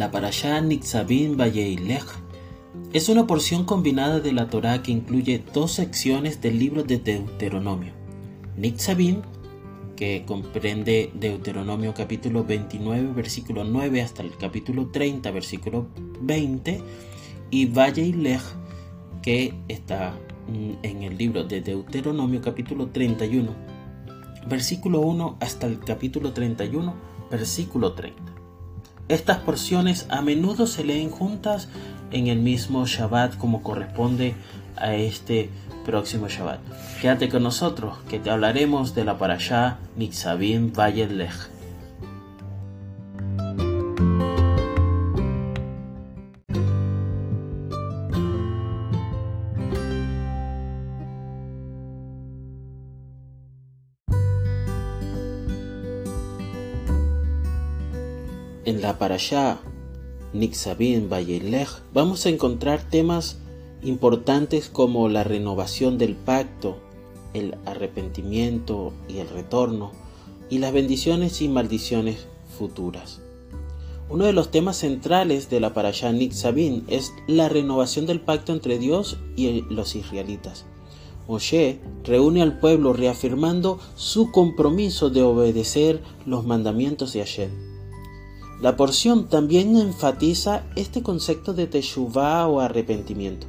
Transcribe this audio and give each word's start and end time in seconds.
La 0.00 0.10
parashá 0.10 0.62
Nitzavim 0.62 1.36
Vayeilech 1.36 2.06
es 2.94 3.10
una 3.10 3.26
porción 3.26 3.66
combinada 3.66 4.20
de 4.20 4.32
la 4.32 4.48
Torá 4.48 4.82
que 4.82 4.92
incluye 4.92 5.44
dos 5.52 5.72
secciones 5.72 6.40
del 6.40 6.58
libro 6.58 6.84
de 6.84 6.96
Deuteronomio. 6.96 7.92
Nitzavim, 8.56 9.20
que 9.96 10.24
comprende 10.26 11.12
Deuteronomio 11.12 11.92
capítulo 11.92 12.44
29, 12.44 13.12
versículo 13.12 13.62
9 13.64 14.00
hasta 14.00 14.22
el 14.22 14.34
capítulo 14.38 14.86
30, 14.86 15.30
versículo 15.32 15.88
20, 16.22 16.80
y 17.50 17.66
Vayeilech, 17.66 18.40
que 19.20 19.52
está 19.68 20.14
en 20.82 21.02
el 21.02 21.18
libro 21.18 21.44
de 21.44 21.60
Deuteronomio 21.60 22.40
capítulo 22.40 22.86
31, 22.86 23.54
versículo 24.48 25.00
1 25.00 25.36
hasta 25.40 25.66
el 25.66 25.78
capítulo 25.80 26.32
31, 26.32 26.94
versículo 27.30 27.92
30. 27.92 28.39
Estas 29.10 29.38
porciones 29.38 30.06
a 30.08 30.22
menudo 30.22 30.68
se 30.68 30.84
leen 30.84 31.10
juntas 31.10 31.66
en 32.12 32.28
el 32.28 32.38
mismo 32.38 32.86
Shabbat 32.86 33.36
como 33.38 33.60
corresponde 33.60 34.36
a 34.76 34.94
este 34.94 35.50
próximo 35.84 36.28
Shabbat. 36.28 36.60
Quédate 37.02 37.28
con 37.28 37.42
nosotros 37.42 37.98
que 38.08 38.20
te 38.20 38.30
hablaremos 38.30 38.94
de 38.94 39.04
la 39.04 39.18
parashá 39.18 39.78
Nitzavim 39.96 40.72
Vayelech. 40.72 41.49
En 58.70 58.82
la 58.82 58.98
parashá 58.98 59.58
Nixabin 60.32 61.08
Bayelech 61.08 61.82
vamos 61.92 62.24
a 62.24 62.28
encontrar 62.28 62.80
temas 62.88 63.38
importantes 63.82 64.68
como 64.68 65.08
la 65.08 65.24
renovación 65.24 65.98
del 65.98 66.14
pacto, 66.14 66.76
el 67.34 67.56
arrepentimiento 67.66 68.92
y 69.08 69.18
el 69.18 69.28
retorno, 69.28 69.90
y 70.50 70.58
las 70.58 70.72
bendiciones 70.72 71.42
y 71.42 71.48
maldiciones 71.48 72.28
futuras. 72.56 73.20
Uno 74.08 74.24
de 74.24 74.32
los 74.32 74.52
temas 74.52 74.76
centrales 74.76 75.50
de 75.50 75.58
la 75.58 75.74
parashá 75.74 76.12
Nixabin 76.12 76.84
es 76.86 77.12
la 77.26 77.48
renovación 77.48 78.06
del 78.06 78.20
pacto 78.20 78.52
entre 78.52 78.78
Dios 78.78 79.18
y 79.34 79.62
los 79.62 79.96
israelitas. 79.96 80.64
Moshe 81.26 81.80
reúne 82.04 82.40
al 82.40 82.60
pueblo 82.60 82.92
reafirmando 82.92 83.80
su 83.96 84.30
compromiso 84.30 85.10
de 85.10 85.22
obedecer 85.22 86.00
los 86.24 86.46
mandamientos 86.46 87.12
de 87.12 87.18
Hashem. 87.18 87.69
La 88.60 88.76
porción 88.76 89.28
también 89.28 89.76
enfatiza 89.76 90.64
este 90.76 91.02
concepto 91.02 91.54
de 91.54 91.66
teshuvah 91.66 92.46
o 92.46 92.60
arrepentimiento. 92.60 93.46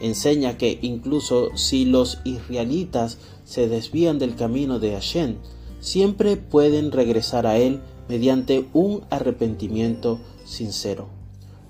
Enseña 0.00 0.56
que 0.56 0.78
incluso 0.80 1.54
si 1.56 1.84
los 1.84 2.20
israelitas 2.24 3.18
se 3.44 3.68
desvían 3.68 4.18
del 4.18 4.36
camino 4.36 4.78
de 4.78 4.92
Hashem, 4.92 5.36
siempre 5.80 6.38
pueden 6.38 6.90
regresar 6.90 7.46
a 7.46 7.58
él 7.58 7.80
mediante 8.08 8.66
un 8.72 9.02
arrepentimiento 9.10 10.18
sincero. 10.46 11.19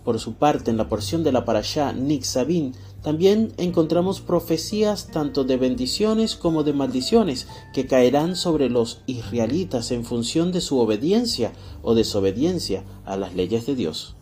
Por 0.05 0.19
su 0.19 0.35
parte, 0.35 0.71
en 0.71 0.79
la 0.79 0.89
porción 0.89 1.23
de 1.23 1.33
la 1.33 1.45
parashá 1.45 1.93
Nixabin 1.93 2.75
también 3.03 3.53
encontramos 3.59 4.21
profecías 4.21 5.09
tanto 5.09 5.45
de 5.45 5.57
bendiciones 5.57 6.37
como 6.37 6.65
de 6.65 6.73
maldiciones 6.73 7.47
que 7.75 7.87
caerán 7.87 8.37
sobre 8.37 8.71
los 8.71 9.03
israelitas 9.07 9.91
en 9.91 10.05
función 10.05 10.53
de 10.53 10.61
su 10.61 10.79
obediencia 10.79 11.53
o 11.83 11.95
desobediencia 11.95 12.85
a 13.05 13.17
las 13.17 13.35
leyes 13.35 13.67
de 13.67 13.75
Dios. 13.75 14.17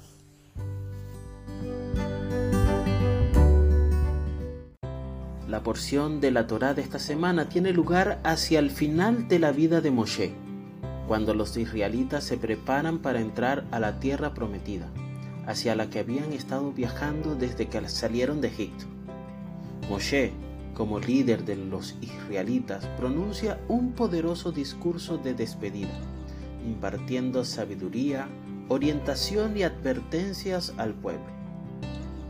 La 5.48 5.62
porción 5.62 6.20
de 6.20 6.30
la 6.30 6.47
Torá 6.47 6.74
de 6.74 6.82
esta 6.82 6.98
semana 6.98 7.48
tiene 7.48 7.72
lugar 7.72 8.20
hacia 8.22 8.58
el 8.58 8.70
final 8.70 9.28
de 9.28 9.38
la 9.38 9.50
vida 9.50 9.80
de 9.80 9.91
Moshe, 9.91 10.34
cuando 11.08 11.34
los 11.34 11.56
israelitas 11.56 12.22
se 12.24 12.36
preparan 12.36 12.98
para 12.98 13.20
entrar 13.20 13.64
a 13.70 13.80
la 13.80 13.98
tierra 13.98 14.34
prometida 14.34 14.88
hacia 15.48 15.75
la 15.75 15.88
que 15.88 16.00
habían 16.00 16.32
estado 16.34 16.72
viajando 16.72 17.34
desde 17.34 17.69
que 17.69 17.88
salieron 17.88 18.42
de 18.42 18.48
Egipto. 18.48 18.84
Moshe, 19.88 20.31
como 20.75 21.00
líder 21.00 21.47
de 21.47 21.56
los 21.56 21.97
israelitas, 22.03 22.84
pronuncia 22.98 23.59
un 23.66 23.92
poderoso 23.92 24.53
discurso 24.53 25.16
de 25.16 25.32
despedida, 25.32 25.98
impartiendo 26.66 27.47
sabiduría, 27.47 28.28
orientación 28.69 29.56
y 29.56 29.62
advertencias 29.62 30.75
al 30.76 30.92
pueblo. 30.92 31.26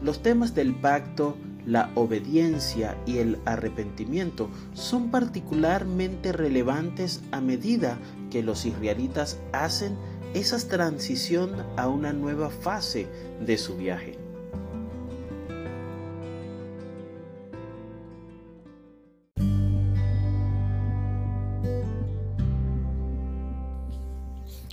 Los 0.00 0.23
temas 0.23 0.55
del 0.55 0.73
pacto, 0.77 1.37
la 1.67 1.91
obediencia 1.97 2.97
y 3.05 3.19
el 3.19 3.39
arrepentimiento 3.47 4.49
son 4.75 5.11
particularmente 5.11 6.31
relevantes 6.31 7.21
a 7.33 7.41
medida 7.41 7.99
que 8.31 8.45
los 8.45 8.65
israelitas 8.65 9.41
hacen 9.53 9.97
esa 10.34 10.59
transición 10.69 11.53
a 11.77 11.89
una 11.89 12.12
nueva 12.12 12.50
fase 12.50 13.06
de 13.44 13.59
su 13.59 13.77
viaje. 13.77 14.19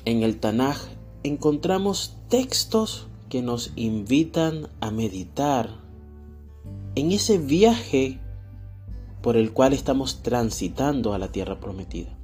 En 0.05 0.21
el 0.21 0.39
Tanaj 0.39 0.77
encontramos 1.23 2.17
textos 2.29 3.07
que 3.27 3.41
nos 3.41 3.71
invitan 3.75 4.67
a 4.79 4.91
meditar 4.91 5.69
en 6.93 7.11
ese 7.11 7.39
viaje 7.39 8.19
por 9.23 9.35
el 9.35 9.51
cual 9.51 9.73
estamos 9.73 10.21
transitando 10.21 11.15
a 11.15 11.17
la 11.17 11.31
tierra 11.31 11.59
prometida. 11.59 12.15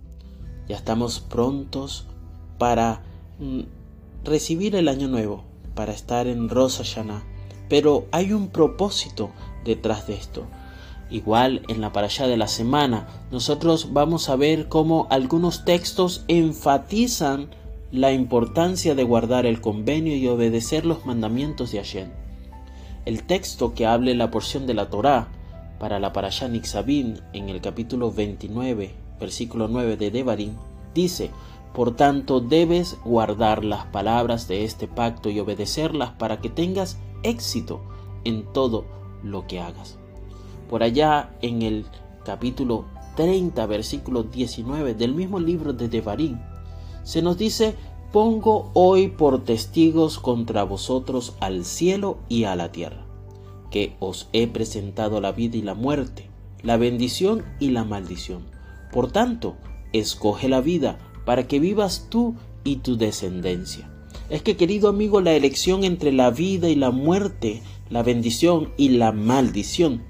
Ya 0.68 0.78
estamos 0.78 1.20
prontos 1.20 2.06
para 2.60 3.02
recibir 4.24 4.76
el 4.76 4.88
año 4.88 5.08
nuevo, 5.08 5.44
para 5.76 5.94
estar 5.94 6.28
en 6.28 6.50
Rosa 6.50 6.84
Hashanah. 6.84 7.24
Pero 7.70 8.06
hay 8.12 8.34
un 8.34 8.50
propósito 8.50 9.32
detrás 9.64 10.08
de 10.08 10.16
esto. 10.16 10.46
Igual 11.10 11.64
en 11.68 11.82
la 11.82 11.92
parasha 11.92 12.28
de 12.28 12.38
la 12.38 12.48
semana, 12.48 13.08
nosotros 13.32 13.90
vamos 13.92 14.30
a 14.30 14.36
ver 14.36 14.70
cómo 14.70 15.08
algunos 15.10 15.66
textos 15.66 16.24
enfatizan 16.28 17.50
la 17.92 18.14
importancia 18.14 18.96
de 18.96 19.04
guardar 19.04 19.46
el 19.46 19.60
convenio 19.60 20.16
y 20.16 20.28
obedecer 20.28 20.86
los 20.86 21.06
mandamientos 21.06 21.72
de 21.72 21.80
Hashem. 21.80 22.10
El 23.06 23.24
texto 23.24 23.74
que 23.74 23.86
hable 23.86 24.16
la 24.16 24.32
porción 24.32 24.68
de 24.68 24.74
la 24.74 24.90
Torá 24.90 25.28
para 25.80 26.00
la 26.00 26.14
parasha 26.14 26.48
Nixabin 26.48 27.20
en 27.34 27.50
el 27.50 27.60
capítulo 27.60 28.12
29, 28.12 28.94
versículo 29.20 29.68
9 29.68 29.98
de 29.98 30.12
Devarim, 30.12 30.54
dice: 30.94 31.32
por 31.74 31.96
tanto, 31.96 32.42
debes 32.42 32.98
guardar 33.06 33.64
las 33.64 33.86
palabras 33.86 34.48
de 34.48 34.66
este 34.66 34.88
pacto 34.88 35.30
y 35.30 35.40
obedecerlas 35.40 36.12
para 36.12 36.42
que 36.42 36.50
tengas 36.50 36.98
éxito 37.24 37.82
en 38.26 38.44
todo 38.52 38.86
lo 39.24 39.48
que 39.48 39.62
hagas. 39.62 39.98
Por 40.70 40.84
allá 40.84 41.32
en 41.42 41.62
el 41.62 41.86
capítulo 42.26 42.86
30, 43.16 43.66
versículo 43.68 44.24
19 44.24 44.96
del 44.96 45.16
mismo 45.16 45.40
libro 45.40 45.72
de 45.72 45.88
Devarim, 45.88 46.40
se 47.04 47.22
nos 47.22 47.38
dice, 47.38 47.76
pongo 48.12 48.70
hoy 48.74 49.08
por 49.08 49.44
testigos 49.44 50.20
contra 50.20 50.64
vosotros 50.64 51.36
al 51.40 51.64
cielo 51.64 52.18
y 52.28 52.44
a 52.44 52.56
la 52.58 52.74
tierra, 52.74 53.06
que 53.70 53.96
os 54.00 54.28
he 54.34 54.46
presentado 54.48 55.22
la 55.22 55.32
vida 55.32 55.56
y 55.56 55.62
la 55.62 55.74
muerte, 55.74 56.30
la 56.64 56.76
bendición 56.76 57.46
y 57.60 57.70
la 57.70 57.86
maldición. 57.86 58.44
Por 58.92 59.10
tanto, 59.12 59.56
escoge 59.94 60.50
la 60.50 60.60
vida 60.60 61.00
para 61.26 61.48
que 61.48 61.60
vivas 61.60 62.08
tú 62.10 62.36
y 62.64 62.78
tu 62.78 62.98
descendencia. 62.98 63.90
Es 64.30 64.42
que, 64.42 64.56
querido 64.56 64.90
amigo, 64.90 65.22
la 65.22 65.34
elección 65.34 65.84
entre 65.84 66.12
la 66.12 66.32
vida 66.32 66.70
y 66.70 66.76
la 66.76 66.92
muerte, 66.92 67.62
la 67.90 68.04
bendición 68.04 68.72
y 68.78 68.90
la 68.90 69.12
maldición, 69.12 70.04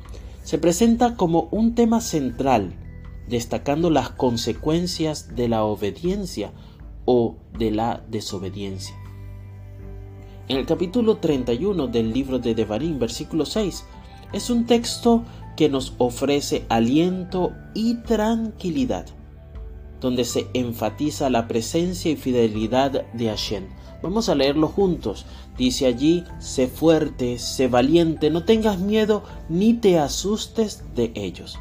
se 0.44 0.58
presenta 0.58 1.16
como 1.16 1.48
un 1.52 1.76
tema 1.76 2.02
central, 2.02 2.74
destacando 3.28 3.90
las 3.90 4.10
consecuencias 4.10 5.36
de 5.36 5.48
la 5.48 5.64
obediencia 5.64 6.52
o 7.06 7.38
de 7.58 7.72
la 7.72 8.04
desobediencia. 8.10 8.96
En 10.48 10.58
el 10.58 10.66
capítulo 10.66 11.18
31 11.18 11.88
del 11.88 12.14
libro 12.14 12.38
de 12.38 12.54
Devarim, 12.54 13.00
versículo 13.00 13.46
6, 13.46 13.86
es 14.34 14.50
un 14.50 14.66
texto 14.66 15.24
que 15.56 15.70
nos 15.70 15.94
ofrece 15.98 16.66
aliento 16.70 17.54
y 17.74 17.96
tranquilidad 18.04 19.06
donde 20.02 20.26
se 20.26 20.48
enfatiza 20.54 21.30
la 21.30 21.48
presencia 21.48 22.12
y 22.12 22.16
fidelidad 22.18 23.06
de 23.14 23.28
Hashem. 23.28 23.68
Vamos 24.02 24.30
a 24.30 24.36
leerlo 24.36 24.68
juntos. 24.68 25.26
Dice 25.58 25.86
allí, 25.86 26.24
sé 26.40 26.68
fuerte, 26.68 27.38
sé 27.38 27.68
valiente, 27.68 28.32
no 28.32 28.44
tengas 28.44 28.80
miedo 28.80 29.24
ni 29.48 29.76
te 29.76 30.00
asustes 30.00 30.84
de 30.96 31.12
ellos, 31.14 31.60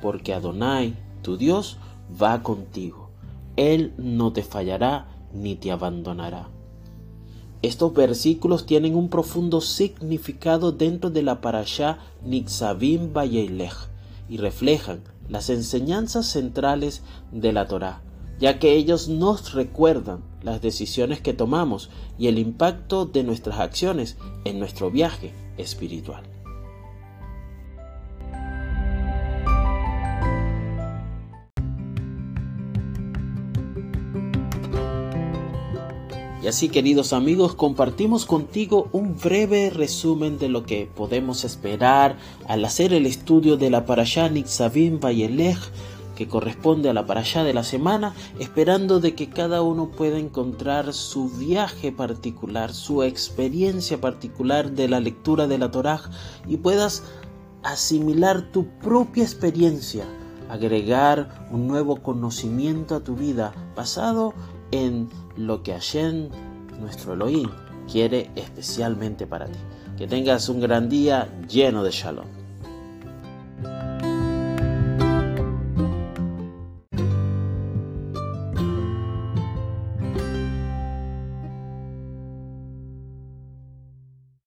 porque 0.00 0.32
Adonai, 0.32 0.94
tu 1.20 1.36
Dios, 1.36 1.76
va 2.20 2.42
contigo. 2.42 3.10
Él 3.56 3.92
no 3.98 4.32
te 4.32 4.42
fallará 4.42 5.06
ni 5.34 5.54
te 5.54 5.70
abandonará. 5.70 6.48
Estos 7.60 7.92
versículos 7.92 8.64
tienen 8.64 8.96
un 8.96 9.08
profundo 9.08 9.60
significado 9.60 10.72
dentro 10.72 11.10
de 11.10 11.22
la 11.22 11.40
parashá 11.40 11.98
Nitzavim 12.24 13.12
Vayelech 13.12 13.91
y 14.32 14.38
reflejan 14.38 15.02
las 15.28 15.50
enseñanzas 15.50 16.24
centrales 16.24 17.02
de 17.32 17.52
la 17.52 17.68
Torá, 17.68 18.00
ya 18.40 18.58
que 18.58 18.72
ellos 18.72 19.08
nos 19.08 19.52
recuerdan 19.52 20.22
las 20.42 20.62
decisiones 20.62 21.20
que 21.20 21.34
tomamos 21.34 21.90
y 22.18 22.28
el 22.28 22.38
impacto 22.38 23.04
de 23.04 23.24
nuestras 23.24 23.60
acciones 23.60 24.16
en 24.46 24.58
nuestro 24.58 24.90
viaje 24.90 25.34
espiritual. 25.58 26.22
Y 36.42 36.48
así 36.48 36.68
queridos 36.68 37.12
amigos, 37.12 37.54
compartimos 37.54 38.26
contigo 38.26 38.88
un 38.90 39.16
breve 39.16 39.70
resumen 39.70 40.38
de 40.38 40.48
lo 40.48 40.64
que 40.64 40.90
podemos 40.92 41.44
esperar 41.44 42.16
al 42.48 42.64
hacer 42.64 42.92
el 42.92 43.06
estudio 43.06 43.56
de 43.56 43.70
la 43.70 43.86
Parashá 43.86 44.28
Nitzavim 44.28 44.98
Vayelech 44.98 45.60
que 46.16 46.26
corresponde 46.28 46.90
a 46.90 46.94
la 46.94 47.06
Parashá 47.06 47.42
de 47.44 47.54
la 47.54 47.64
semana, 47.64 48.14
esperando 48.38 49.00
de 49.00 49.14
que 49.14 49.30
cada 49.30 49.62
uno 49.62 49.90
pueda 49.90 50.18
encontrar 50.18 50.92
su 50.92 51.28
viaje 51.30 51.92
particular, 51.92 52.74
su 52.74 53.02
experiencia 53.02 54.00
particular 54.00 54.72
de 54.72 54.88
la 54.88 55.00
lectura 55.00 55.46
de 55.46 55.58
la 55.58 55.70
Torá 55.70 56.00
y 56.46 56.58
puedas 56.58 57.04
asimilar 57.62 58.50
tu 58.50 58.66
propia 58.80 59.22
experiencia, 59.22 60.04
agregar 60.50 61.46
un 61.50 61.66
nuevo 61.66 62.02
conocimiento 62.02 62.96
a 62.96 63.04
tu 63.04 63.14
vida 63.14 63.54
basado 63.74 64.34
en 64.72 65.08
lo 65.36 65.62
que 65.62 65.72
Hashem, 65.72 66.28
nuestro 66.80 67.14
Elohim, 67.14 67.48
quiere 67.90 68.30
especialmente 68.34 69.26
para 69.26 69.46
ti. 69.46 69.58
Que 69.96 70.06
tengas 70.06 70.48
un 70.48 70.60
gran 70.60 70.88
día 70.88 71.28
lleno 71.48 71.84
de 71.84 71.90
shalom. 71.92 72.41